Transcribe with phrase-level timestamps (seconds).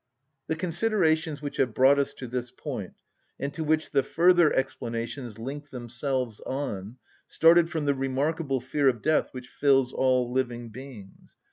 [0.47, 2.95] The considerations which have brought us to this point,
[3.39, 9.03] and to which the further explanations link themselves on, started from the remarkable fear of
[9.03, 11.35] death which fills all living beings.